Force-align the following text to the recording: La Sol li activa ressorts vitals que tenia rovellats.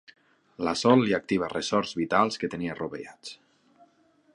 La 0.67 0.71
Sol 0.81 1.03
li 1.09 1.13
activa 1.17 1.51
ressorts 1.53 1.93
vitals 2.01 2.43
que 2.45 2.53
tenia 2.55 2.79
rovellats. 2.83 3.39